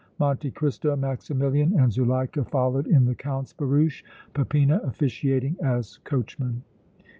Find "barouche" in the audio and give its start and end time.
3.53-4.03